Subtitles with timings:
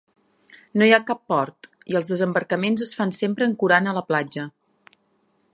[0.81, 4.51] No hi ha cap port, i els desembarcaments es fan sempre ancorant a la platja.